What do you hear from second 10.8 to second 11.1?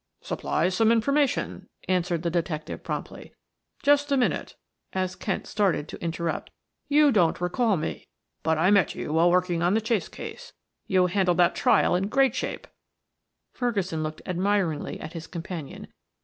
you